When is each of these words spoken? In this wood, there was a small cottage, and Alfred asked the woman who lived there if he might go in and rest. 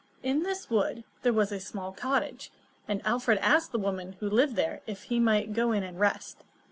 In 0.23 0.41
this 0.41 0.67
wood, 0.67 1.03
there 1.21 1.31
was 1.31 1.51
a 1.51 1.59
small 1.59 1.91
cottage, 1.91 2.49
and 2.87 3.05
Alfred 3.05 3.37
asked 3.37 3.71
the 3.71 3.77
woman 3.77 4.13
who 4.13 4.27
lived 4.27 4.55
there 4.55 4.81
if 4.87 5.03
he 5.03 5.19
might 5.19 5.53
go 5.53 5.71
in 5.73 5.83
and 5.83 5.99
rest. 5.99 6.43